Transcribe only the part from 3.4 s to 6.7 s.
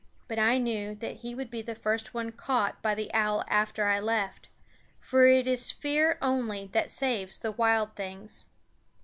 after I left; for it is fear only